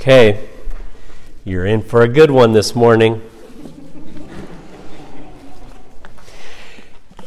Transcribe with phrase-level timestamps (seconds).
[0.00, 0.48] Okay,
[1.44, 3.20] you're in for a good one this morning.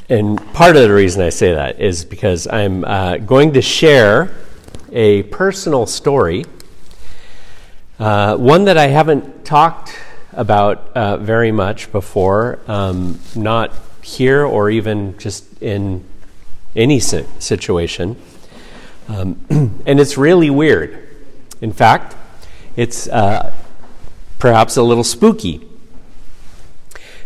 [0.09, 4.31] And part of the reason I say that is because I'm uh, going to share
[4.91, 6.46] a personal story,
[7.99, 9.96] uh, one that I haven't talked
[10.32, 13.71] about uh, very much before, um, not
[14.02, 16.04] here or even just in
[16.76, 18.20] any situation.
[19.08, 19.46] Um,
[19.86, 21.08] and it's really weird.
[21.62, 22.16] In fact,
[22.76, 23.54] it's uh,
[24.40, 25.68] perhaps a little spooky.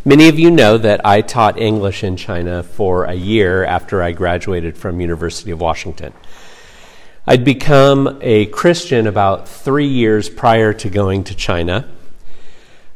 [0.04, 4.14] Many of you know that I taught English in China for a year after I
[4.14, 6.14] graduated from University of Washington.
[7.26, 11.90] I'd become a Christian about three years prior to going to China.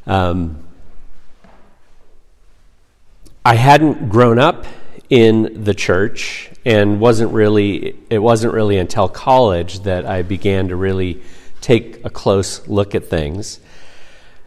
[0.07, 0.63] Um,
[3.43, 4.65] I hadn't grown up
[5.09, 10.77] in the church and wasn't really it wasn't really until college that I began to
[10.77, 11.21] really
[11.61, 13.59] take a close look at things.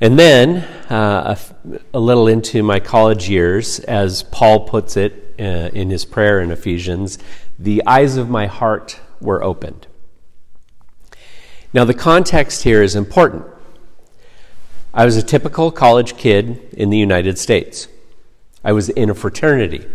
[0.00, 0.56] And then,
[0.90, 1.36] uh,
[1.94, 6.50] a, little into my college years, as Paul puts it uh, in his prayer in
[6.50, 7.18] Ephesians,
[7.58, 9.86] the eyes of my heart were opened.
[11.72, 13.46] Now, the context here is important.
[14.92, 17.88] I was a typical college kid in the United States.
[18.64, 19.86] I was in a fraternity.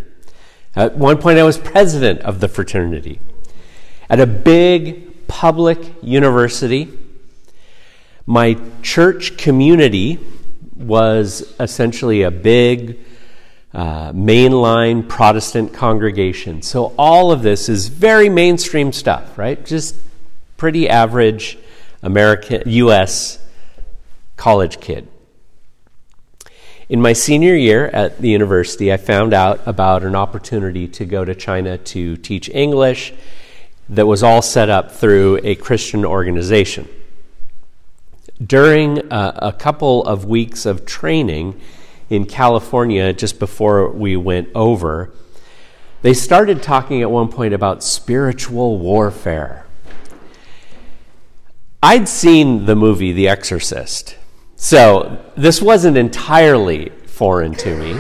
[0.76, 3.20] At one point, I was president of the fraternity.
[4.10, 6.90] At a big public university,
[8.30, 10.20] my church community
[10.76, 13.00] was essentially a big
[13.74, 16.62] uh, mainline Protestant congregation.
[16.62, 19.66] So all of this is very mainstream stuff, right?
[19.66, 19.96] Just
[20.58, 21.58] pretty average
[22.04, 23.44] American U.S.
[24.38, 25.08] college kid.
[26.88, 31.26] In my senior year at the university, I found out about an opportunity to go
[31.26, 33.12] to China to teach English
[33.90, 36.88] that was all set up through a Christian organization
[38.46, 41.60] during a, a couple of weeks of training
[42.10, 45.12] in California just before we went over,
[46.02, 49.66] they started talking at one point about spiritual warfare.
[51.84, 54.18] I'd seen the movie The Exorcist,
[54.56, 58.00] so this wasn't entirely foreign to me,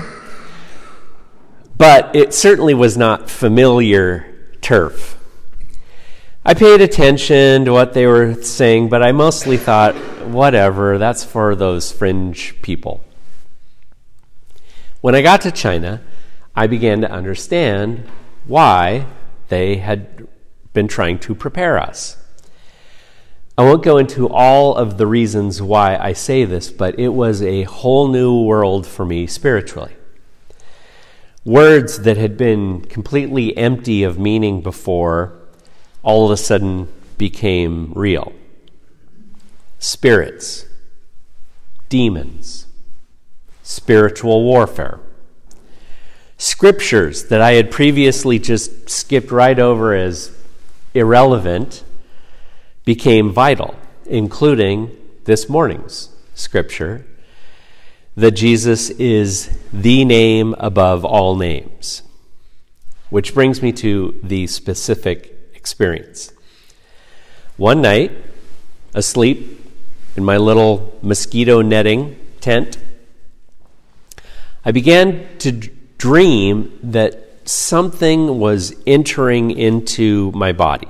[1.77, 4.25] but it certainly was not familiar
[4.61, 5.18] turf.
[6.45, 9.93] I paid attention to what they were saying, but I mostly thought,
[10.25, 13.03] whatever, that's for those fringe people.
[15.01, 16.01] When I got to China,
[16.55, 18.05] I began to understand
[18.45, 19.05] why
[19.49, 20.27] they had
[20.71, 22.15] been trying to prepare us.
[23.57, 27.41] I won't go into all of the reasons why I say this, but it was
[27.41, 29.93] a whole new world for me spiritually.
[31.43, 35.38] Words that had been completely empty of meaning before
[36.03, 36.87] all of a sudden
[37.17, 38.33] became real.
[39.79, 40.65] Spirits,
[41.89, 42.67] demons,
[43.63, 44.99] spiritual warfare.
[46.37, 50.31] Scriptures that I had previously just skipped right over as
[50.93, 51.83] irrelevant
[52.85, 54.95] became vital, including
[55.25, 57.05] this morning's scripture
[58.15, 62.01] that Jesus is the name above all names.
[63.09, 66.33] Which brings me to the specific experience.
[67.57, 68.11] One night,
[68.93, 69.37] asleep
[70.15, 72.77] in my little mosquito netting tent,
[74.63, 75.51] I began to
[75.97, 80.87] dream that something was entering into my body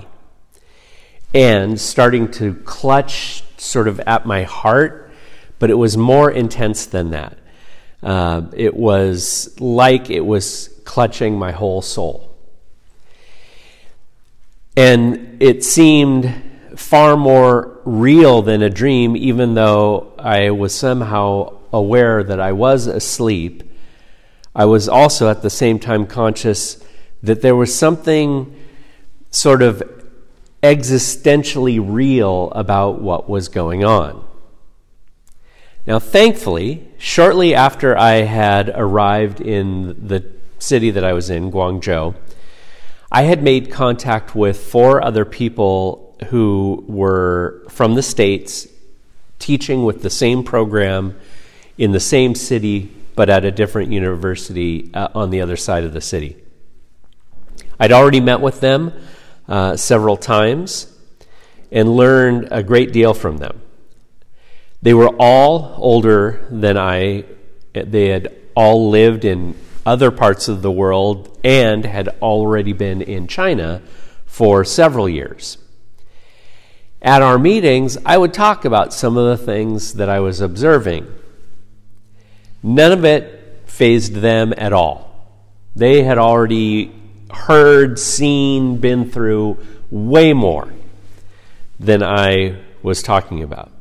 [1.34, 5.12] and starting to clutch sort of at my heart,
[5.58, 7.38] but it was more intense than that.
[8.02, 12.29] Uh, it was like it was clutching my whole soul.
[14.80, 16.34] And it seemed
[16.78, 22.88] far more real than a dream, even though I was somehow aware that I was
[22.88, 23.70] asleep.
[24.56, 26.82] I was also at the same time conscious
[27.22, 28.56] that there was something
[29.32, 29.84] sort of
[30.64, 34.26] existentially real about what was going on.
[35.86, 40.24] Now, thankfully, shortly after I had arrived in the
[40.58, 42.16] city that I was in, Guangzhou,
[43.12, 48.68] I had made contact with four other people who were from the States
[49.40, 51.20] teaching with the same program
[51.78, 55.94] in the same city, but at a different university uh, on the other side of
[55.94, 56.38] the city.
[57.80, 58.94] I'd already met with them
[59.48, 60.96] uh, several times
[61.72, 63.62] and learned a great deal from them.
[64.82, 67.26] They were all older than I,
[67.74, 69.56] they had all lived in
[69.90, 73.82] other parts of the world and had already been in China
[74.28, 75.58] for several years.
[77.02, 81.08] at our meetings, I would talk about some of the things that I was observing.
[82.62, 85.10] None of it fazed them at all.
[85.76, 86.92] They had already
[87.32, 89.58] heard, seen, been through
[89.90, 90.72] way more
[91.80, 93.72] than I was talking about.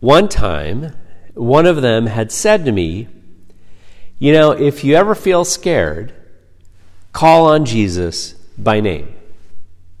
[0.00, 0.96] One time,
[1.34, 3.08] one of them had said to me,
[4.24, 6.14] You know, if you ever feel scared,
[7.12, 9.14] call on Jesus by name.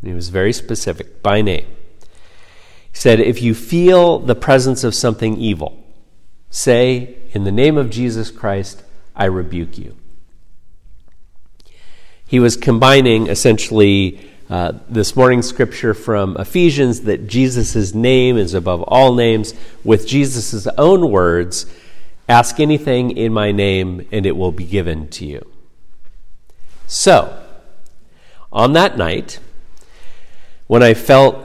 [0.02, 1.66] He was very specific, by name.
[2.90, 5.78] He said, If you feel the presence of something evil,
[6.48, 8.82] say, In the name of Jesus Christ,
[9.14, 9.94] I rebuke you.
[12.26, 18.80] He was combining essentially uh, this morning's scripture from Ephesians that Jesus' name is above
[18.84, 19.52] all names,
[19.84, 21.66] with Jesus' own words
[22.28, 25.50] ask anything in my name and it will be given to you.
[26.86, 27.42] So,
[28.52, 29.40] on that night,
[30.66, 31.36] when I felt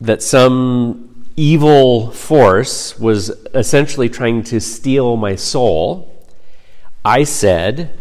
[0.00, 6.12] that some evil force was essentially trying to steal my soul,
[7.04, 7.96] I said,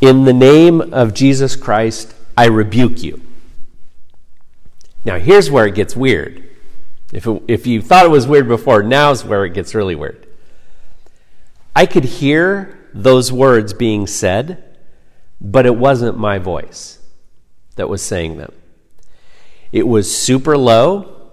[0.00, 3.22] In the name of Jesus Christ, I rebuke you.
[5.04, 6.48] Now, here's where it gets weird.
[7.12, 10.26] If, it, if you thought it was weird before, now's where it gets really weird.
[11.74, 14.62] I could hear those words being said,
[15.40, 16.98] but it wasn't my voice
[17.76, 18.52] that was saying them.
[19.72, 21.30] It was super low.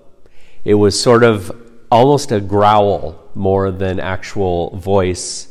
[0.64, 1.52] It was sort of
[1.92, 5.48] almost a growl more than actual voice.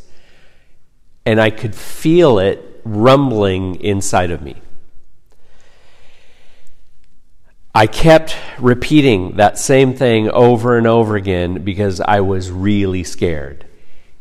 [1.24, 4.56] And I could feel it rumbling inside of me.
[7.74, 13.66] I kept repeating that same thing over and over again because I was really scared.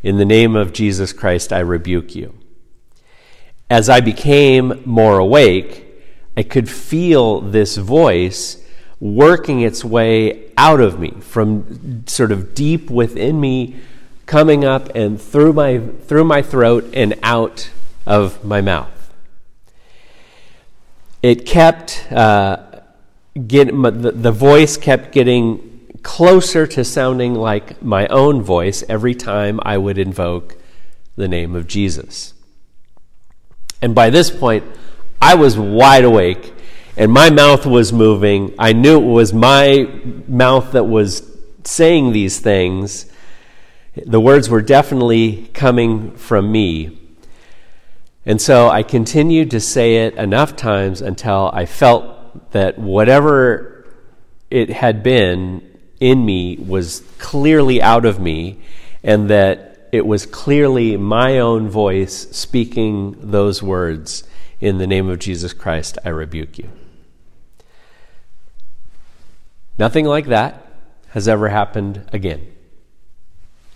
[0.06, 2.36] In the name of Jesus Christ, I rebuke you.
[3.72, 5.84] As I became more awake,
[6.38, 8.64] I could feel this voice
[9.00, 13.78] working its way out of me from sort of deep within me,
[14.28, 17.72] coming up and through my, through my throat and out
[18.06, 19.12] of my mouth.
[21.24, 22.12] It kept.
[22.12, 22.58] Uh,
[23.48, 25.75] get, the, the voice kept getting
[26.06, 30.56] closer to sounding like my own voice every time I would invoke
[31.16, 32.36] the name of Jesus.
[33.82, 34.64] And by this point,
[35.20, 36.54] I was wide awake
[36.96, 38.54] and my mouth was moving.
[38.60, 39.90] I knew it was my
[40.28, 41.28] mouth that was
[41.64, 43.12] saying these things.
[43.96, 47.00] The words were definitely coming from me.
[48.28, 53.88] And so I continued to say it enough times until I felt that whatever
[54.52, 58.60] it had been in me was clearly out of me,
[59.04, 64.24] and that it was clearly my own voice speaking those words
[64.60, 66.70] In the name of Jesus Christ, I rebuke you.
[69.78, 70.66] Nothing like that
[71.10, 72.52] has ever happened again.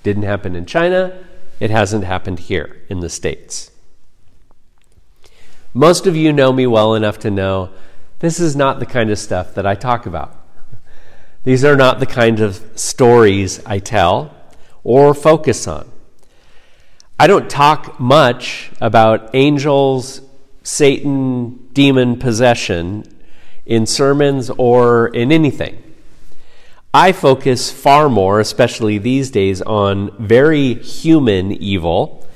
[0.04, 1.26] Didn't happen in China,
[1.60, 3.72] it hasn't happened here in the States.
[5.74, 7.70] Most of you know me well enough to know
[8.20, 10.39] this is not the kind of stuff that I talk about.
[11.44, 14.36] These are not the kind of stories I tell
[14.84, 15.90] or focus on.
[17.18, 20.22] I don't talk much about angels,
[20.64, 23.04] Satan, demon possession
[23.66, 25.84] in sermons or in anything.
[26.94, 32.28] I focus far more, especially these days, on very human evil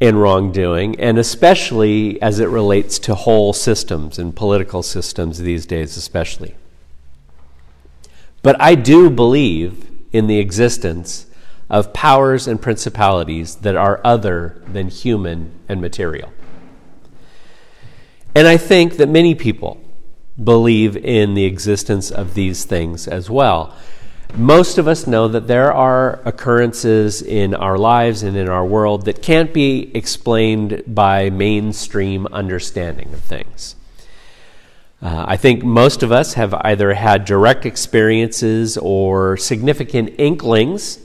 [0.00, 5.96] and wrongdoing, and especially as it relates to whole systems and political systems these days,
[5.96, 6.54] especially.
[8.46, 11.26] But I do believe in the existence
[11.68, 16.32] of powers and principalities that are other than human and material.
[18.36, 19.80] And I think that many people
[20.40, 23.74] believe in the existence of these things as well
[24.36, 29.06] most of us know that there are occurrences in our lives and in our world
[29.06, 33.76] that can't be explained by mainstream understanding of things.
[35.02, 40.98] Uh, I think most of us have either had direct experiences or significant inklings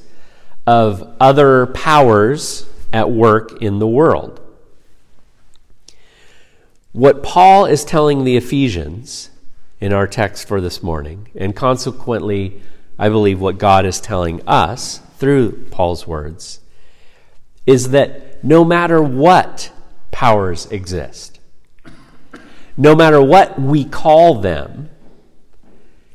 [0.66, 4.40] of other powers at work in the world.
[6.94, 9.30] What Paul is telling the Ephesians
[9.80, 12.62] in our text for this morning, and consequently
[12.98, 16.60] I believe what God is telling us through Paul's words
[17.66, 19.72] is that no matter what
[20.12, 21.40] powers exist,
[22.82, 24.90] no matter what we call them,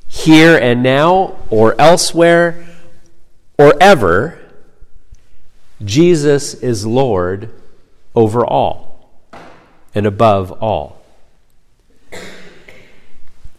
[0.09, 2.67] here and now or elsewhere
[3.57, 4.37] or ever,
[5.85, 7.53] Jesus is Lord
[8.17, 9.31] over all
[9.95, 11.01] and above all.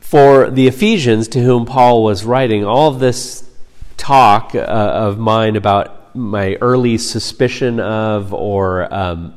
[0.01, 3.49] For the Ephesians to whom Paul was writing, all this
[3.95, 9.33] talk uh, of mine about my early suspicion of or um,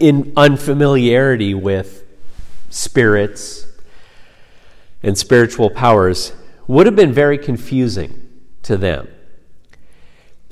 [0.00, 1.99] in unfamiliarity with
[2.70, 3.66] spirits
[5.02, 6.32] and spiritual powers
[6.66, 8.28] would have been very confusing
[8.62, 9.08] to them.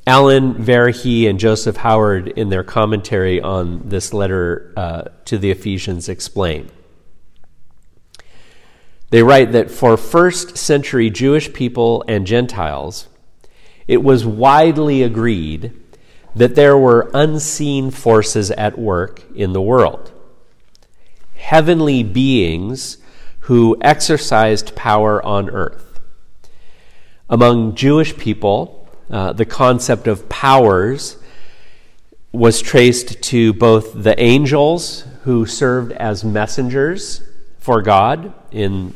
[0.06, 6.08] Allen Verhey and Joseph Harvard, in their commentary on this letter uh, to the Ephesians,
[6.08, 6.70] explain.
[9.10, 13.06] They write that for first century Jewish people and Gentiles,
[13.86, 15.72] it was widely agreed
[16.34, 20.12] that there were unseen forces at work in the world.
[21.38, 22.98] Heavenly beings
[23.40, 26.00] who exercised power on earth.
[27.30, 31.16] Among Jewish people, uh, the concept of powers
[32.32, 37.22] was traced to both the angels who served as messengers
[37.58, 38.92] for God in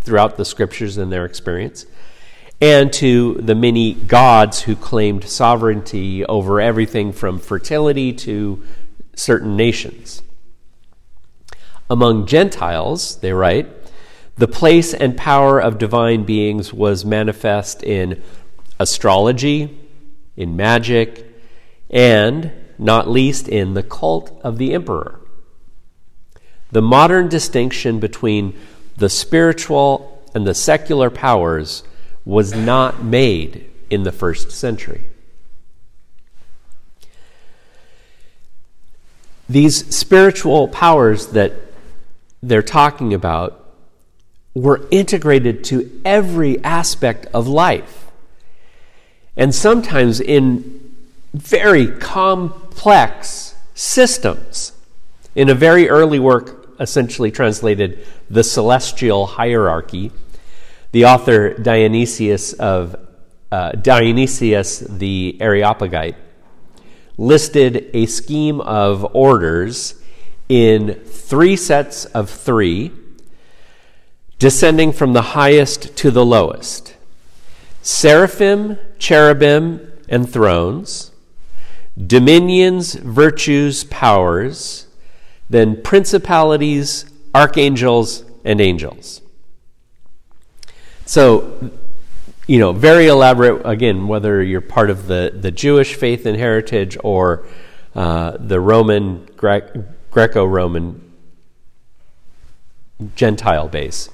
[0.00, 1.86] throughout the scriptures and their experience,
[2.60, 8.62] and to the many gods who claimed sovereignty over everything from fertility to
[9.14, 10.22] certain nations.
[11.90, 13.68] Among Gentiles, they write,
[14.36, 18.22] the place and power of divine beings was manifest in
[18.80, 19.78] astrology,
[20.36, 21.24] in magic,
[21.90, 25.20] and, not least, in the cult of the emperor.
[26.72, 28.58] The modern distinction between
[28.96, 31.84] the spiritual and the secular powers
[32.24, 35.04] was not made in the first century.
[39.48, 41.52] These spiritual powers that
[42.48, 43.60] they're talking about
[44.54, 48.10] were integrated to every aspect of life.
[49.36, 50.94] And sometimes in
[51.34, 54.72] very complex systems.
[55.34, 60.12] In a very early work, essentially translated The Celestial Hierarchy,
[60.92, 62.94] the author Dionysius of
[63.50, 66.16] uh, Dionysius the Areopagite
[67.16, 69.94] listed a scheme of orders
[70.48, 72.92] in three sets of three,
[74.38, 76.96] descending from the highest to the lowest.
[77.82, 81.12] Seraphim, cherubim, and thrones,
[82.06, 84.86] dominions, virtues, powers,
[85.48, 89.22] then principalities, archangels, and angels.
[91.06, 91.70] So,
[92.46, 96.96] you know, very elaborate, again, whether you're part of the, the Jewish faith and heritage
[97.04, 97.46] or
[97.94, 99.60] uh, the Roman, Gre-
[100.14, 101.12] Greco Roman
[103.16, 104.08] Gentile base.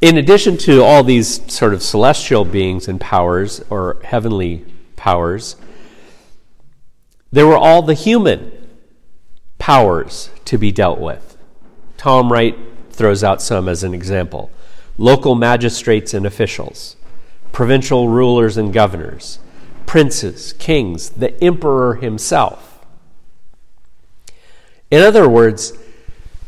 [0.00, 4.64] In addition to all these sort of celestial beings and powers, or heavenly
[4.96, 5.54] powers,
[7.30, 8.50] there were all the human
[9.60, 11.36] powers to be dealt with.
[11.96, 12.58] Tom Wright
[12.90, 14.50] throws out some as an example
[14.98, 16.96] local magistrates and officials,
[17.52, 19.38] provincial rulers and governors,
[19.86, 22.69] princes, kings, the emperor himself.
[24.90, 25.72] In other words,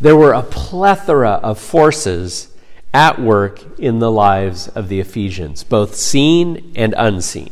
[0.00, 2.48] there were a plethora of forces
[2.92, 7.50] at work in the lives of the Ephesians, both seen and unseen.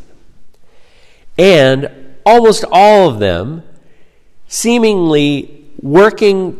[1.37, 1.89] And
[2.25, 3.63] almost all of them
[4.47, 6.59] seemingly working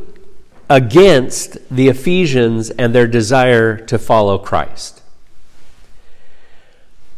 [0.69, 5.01] against the Ephesians and their desire to follow Christ.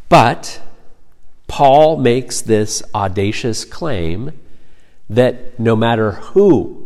[0.09, 0.61] But
[1.47, 4.31] Paul makes this audacious claim
[5.09, 6.82] that no matter who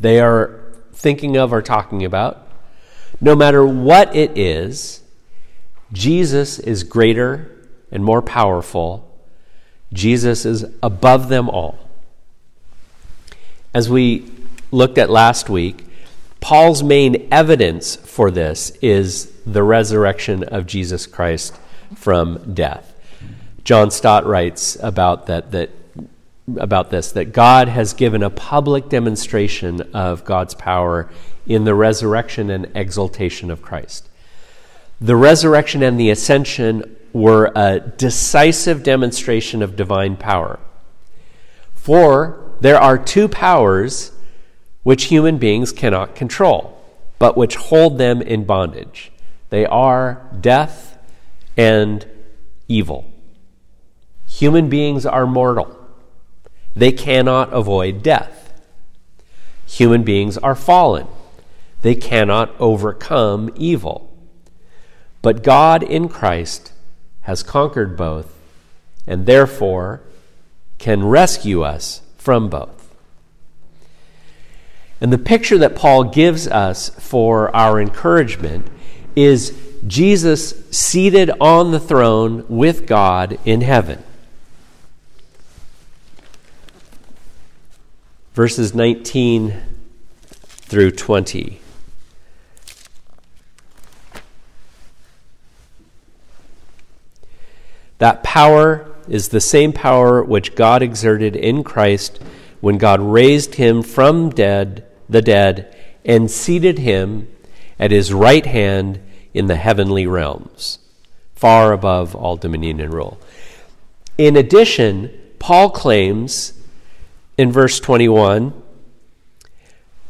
[0.00, 2.48] they are thinking of or talking about,
[3.20, 5.02] no matter what it is,
[5.92, 9.06] Jesus is greater and more powerful.
[9.92, 11.78] Jesus is above them all.
[13.74, 14.30] As we
[14.70, 15.84] looked at last week,
[16.40, 21.58] Paul's main evidence for this is the resurrection of Jesus Christ
[21.94, 22.94] from death.
[23.64, 25.70] John Stott writes about that, that
[26.58, 31.10] about this that God has given a public demonstration of God's power
[31.46, 34.08] in the resurrection and exaltation of Christ.
[35.00, 40.60] The resurrection and the ascension were a decisive demonstration of divine power.
[41.74, 44.12] For there are two powers
[44.82, 46.78] which human beings cannot control,
[47.18, 49.10] but which hold them in bondage.
[49.48, 50.98] They are death
[51.56, 52.06] and
[52.68, 53.10] evil.
[54.28, 55.76] Human beings are mortal,
[56.74, 58.52] they cannot avoid death.
[59.66, 61.06] Human beings are fallen,
[61.82, 64.06] they cannot overcome evil.
[65.22, 66.72] But God in Christ
[67.22, 68.34] has conquered both,
[69.06, 70.00] and therefore
[70.78, 72.94] can rescue us from both.
[75.00, 78.66] And the picture that Paul gives us for our encouragement
[79.16, 84.02] is Jesus seated on the throne with God in heaven.
[88.40, 89.52] Verses 19
[90.40, 91.60] through 20.
[97.98, 102.18] That power is the same power which God exerted in Christ
[102.62, 107.28] when God raised him from dead, the dead and seated him
[107.78, 109.00] at his right hand
[109.34, 110.78] in the heavenly realms,
[111.34, 113.20] far above all dominion and rule.
[114.16, 116.54] In addition, Paul claims
[117.40, 118.52] in verse 21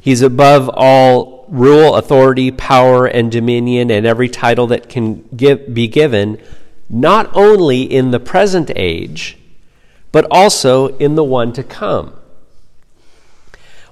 [0.01, 5.87] he's above all rule, authority, power, and dominion, and every title that can give, be
[5.87, 6.41] given
[6.89, 9.39] not only in the present age,
[10.11, 12.13] but also in the one to come.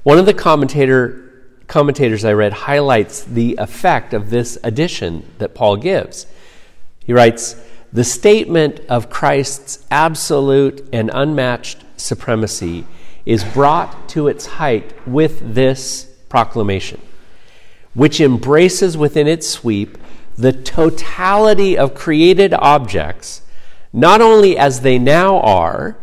[0.03, 5.77] One of the commentator, commentators I read highlights the effect of this addition that Paul
[5.77, 6.27] gives.
[7.05, 7.55] He writes,
[7.93, 12.85] The statement of Christ's absolute and unmatched supremacy
[13.29, 16.99] is brought to its height with this proclamation,
[17.93, 19.99] which embraces within its sweep
[20.39, 23.43] the totality of created objects,
[23.93, 25.99] not only as they now are,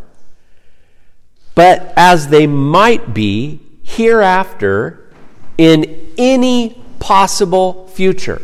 [1.56, 5.10] but as they might be hereafter
[5.58, 8.40] in any possible future.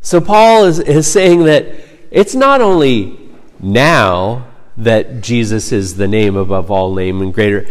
[0.00, 1.68] So, Paul is, is saying that
[2.10, 7.66] it's not only now that Jesus is the name above all name and greater,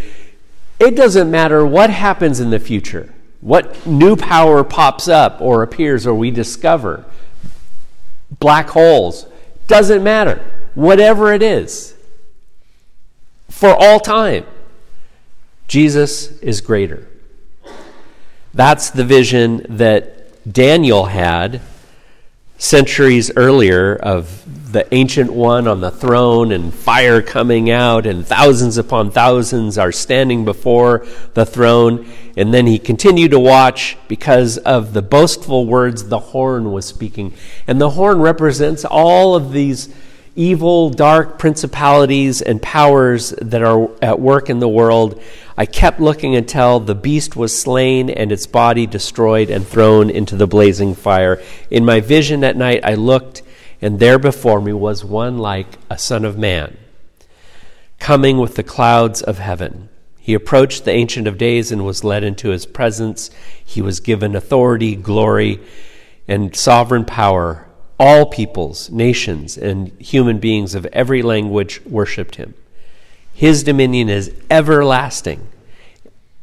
[0.78, 3.12] it doesn't matter what happens in the future.
[3.40, 7.04] What new power pops up or appears or we discover?
[8.40, 9.26] Black holes.
[9.68, 10.44] Doesn't matter.
[10.74, 11.94] Whatever it is.
[13.48, 14.46] For all time.
[15.68, 17.08] Jesus is greater.
[18.52, 21.60] That's the vision that Daniel had
[22.58, 24.44] centuries earlier of
[24.76, 29.90] the ancient one on the throne and fire coming out, and thousands upon thousands are
[29.90, 32.06] standing before the throne.
[32.36, 37.32] And then he continued to watch because of the boastful words the horn was speaking.
[37.66, 39.88] And the horn represents all of these
[40.34, 45.18] evil, dark principalities and powers that are at work in the world.
[45.56, 50.36] I kept looking until the beast was slain and its body destroyed and thrown into
[50.36, 51.42] the blazing fire.
[51.70, 53.42] In my vision at night, I looked,
[53.80, 56.76] and there before me was one like a son of man,
[57.98, 59.88] coming with the clouds of heaven.
[60.18, 63.30] He approached the Ancient of Days and was led into his presence.
[63.64, 65.60] He was given authority, glory,
[66.26, 67.68] and sovereign power.
[67.98, 72.54] All peoples, nations, and human beings of every language worshiped him.
[73.32, 75.46] His dominion is everlasting,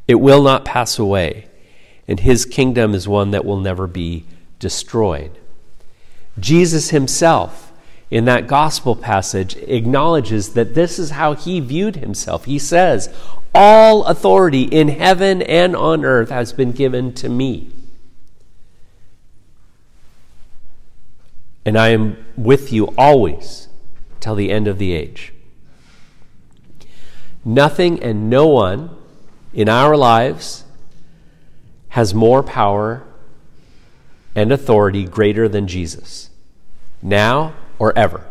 [0.07, 1.47] it will not pass away,
[2.07, 4.25] and his kingdom is one that will never be
[4.59, 5.37] destroyed.
[6.39, 7.71] Jesus himself,
[8.09, 12.45] in that gospel passage, acknowledges that this is how he viewed himself.
[12.45, 13.13] He says,
[13.55, 17.71] All authority in heaven and on earth has been given to me.
[21.65, 23.67] And I am with you always
[24.19, 25.33] till the end of the age.
[27.45, 28.89] Nothing and no one
[29.53, 30.63] in our lives
[31.89, 33.03] has more power
[34.35, 36.29] and authority greater than Jesus,
[37.01, 38.25] now or ever.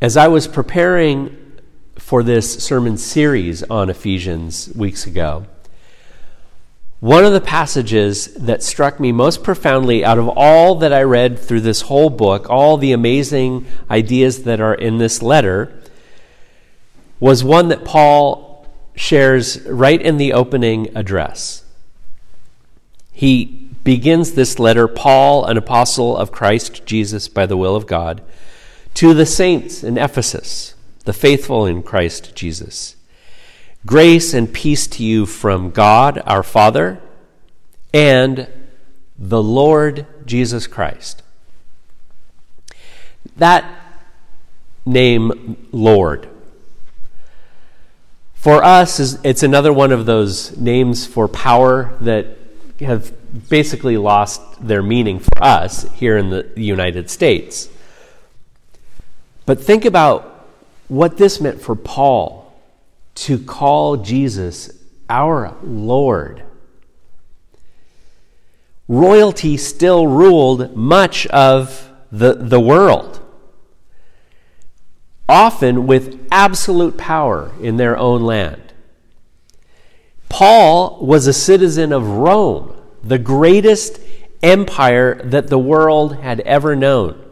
[0.00, 1.36] As I was preparing
[1.96, 5.46] for this sermon series on Ephesians weeks ago,
[7.00, 11.38] one of the passages that struck me most profoundly out of all that I read
[11.38, 15.82] through this whole book, all the amazing ideas that are in this letter,
[17.20, 21.63] was one that Paul shares right in the opening address.
[23.14, 28.22] He begins this letter Paul, an apostle of Christ Jesus by the will of God,
[28.94, 30.74] to the saints in Ephesus,
[31.04, 32.96] the faithful in Christ Jesus
[33.86, 37.00] Grace and peace to you from God our Father
[37.92, 38.48] and
[39.18, 41.22] the Lord Jesus Christ.
[43.36, 43.64] That
[44.86, 46.28] name, Lord,
[48.32, 52.38] for us, is, it's another one of those names for power that
[52.80, 53.12] have
[53.48, 57.68] basically lost their meaning for us here in the United States.
[59.46, 60.46] But think about
[60.88, 62.52] what this meant for Paul
[63.14, 64.70] to call Jesus
[65.08, 66.42] our Lord.
[68.88, 73.20] Royalty still ruled much of the, the world,
[75.28, 78.63] often with absolute power in their own land.
[80.34, 84.00] Paul was a citizen of Rome, the greatest
[84.42, 87.24] empire that the world had ever known.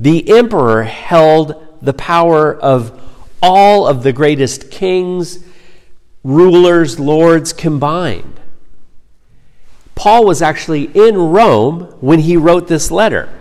[0.00, 3.00] The emperor held the power of
[3.40, 5.44] all of the greatest kings,
[6.24, 8.40] rulers, lords combined.
[9.94, 13.32] Paul was actually in Rome when he wrote this letter.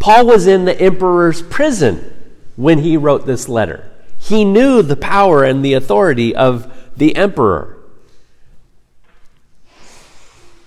[0.00, 3.86] Paul was in the emperor's prison when he wrote this letter.
[4.18, 7.78] He knew the power and the authority of the emperor.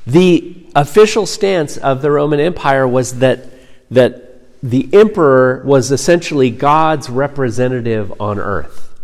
[0.07, 3.45] The official stance of the Roman Empire was that,
[3.91, 8.99] that the emperor was essentially God's representative on earth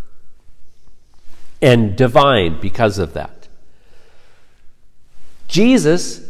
[1.62, 3.46] and divine because of that.
[5.46, 6.28] Jesus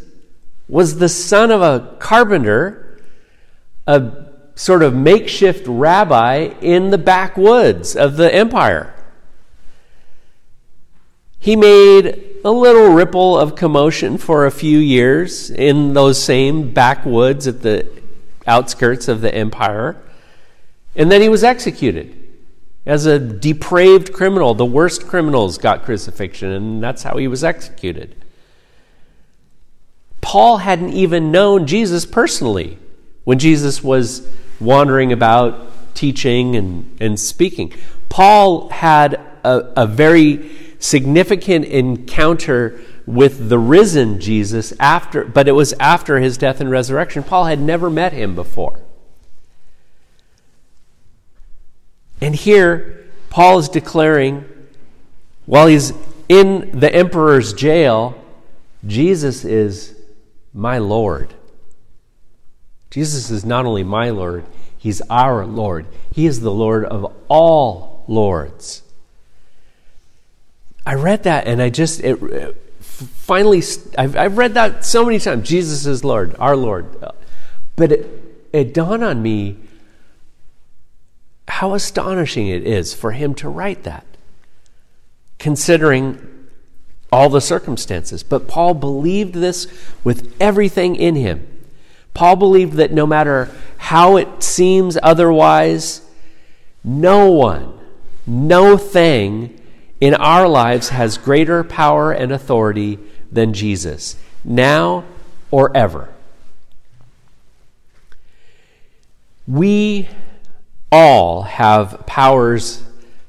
[0.68, 3.00] was the son of a carpenter,
[3.86, 8.94] a sort of makeshift rabbi in the backwoods of the empire.
[11.40, 17.46] He made a little ripple of commotion for a few years in those same backwoods
[17.46, 17.88] at the
[18.46, 19.96] outskirts of the empire.
[20.94, 22.16] And then he was executed
[22.84, 24.54] as a depraved criminal.
[24.54, 28.16] The worst criminals got crucifixion, and that's how he was executed.
[30.20, 32.78] Paul hadn't even known Jesus personally
[33.24, 34.28] when Jesus was
[34.60, 37.72] wandering about teaching and, and speaking.
[38.10, 40.50] Paul had a, a very
[40.80, 47.22] significant encounter with the risen Jesus after, but it was after his death and resurrection.
[47.22, 48.80] Paul had never met him before.
[52.20, 54.44] And here, Paul is declaring,
[55.46, 55.92] while he's
[56.28, 58.16] in the emperor's jail,
[58.86, 59.94] Jesus is
[60.52, 61.34] my Lord.
[62.90, 64.44] Jesus is not only my Lord,
[64.78, 65.86] he's our Lord.
[66.12, 68.82] He is the Lord of all lords.
[70.86, 72.16] I read that and I just, it,
[72.80, 73.62] finally,
[73.98, 76.86] I've, I've read that so many times Jesus is Lord, our Lord.
[77.76, 78.06] But it,
[78.52, 79.58] it dawned on me
[81.48, 84.06] how astonishing it is for him to write that,
[85.38, 86.48] considering
[87.12, 88.22] all the circumstances.
[88.22, 89.66] But Paul believed this
[90.04, 91.46] with everything in him.
[92.14, 96.02] Paul believed that no matter how it seems otherwise,
[96.84, 97.78] no one,
[98.26, 99.59] no thing
[100.00, 102.98] in our lives has greater power and authority
[103.30, 105.04] than Jesus, now
[105.50, 106.08] or ever.
[109.46, 110.08] We
[110.90, 112.82] all have powers,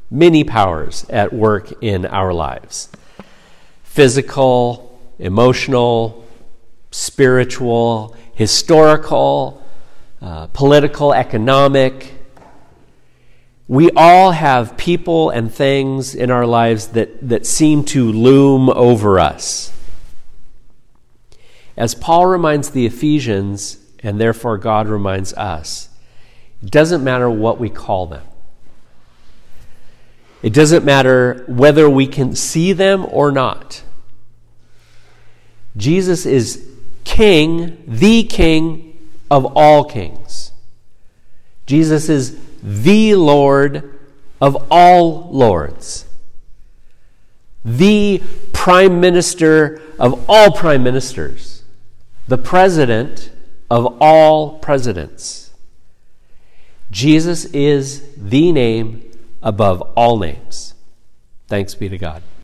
[0.10, 2.90] many powers at work in our lives
[3.84, 6.26] physical, emotional,
[6.92, 9.62] spiritual, historical,
[10.22, 12.14] uh, political, economic
[13.72, 19.18] we all have people and things in our lives that, that seem to loom over
[19.18, 19.72] us.
[21.78, 25.88] As Paul reminds the Ephesians, and therefore God reminds us,
[26.62, 28.26] it doesn't matter what we call them.
[30.44, 33.84] It doesn't matter whether we can see them or not.
[35.78, 36.68] Jesus is
[37.06, 40.52] King, the King of all kings.
[41.66, 44.00] Jesus is the Lord
[44.40, 46.06] of all lords,
[47.64, 48.22] the
[48.54, 51.64] prime minister of all prime ministers,
[52.28, 53.32] the president
[53.70, 55.52] of all presidents.
[56.90, 59.10] Jesus is the name
[59.42, 60.74] above all names.
[61.48, 62.22] Thanks be to God.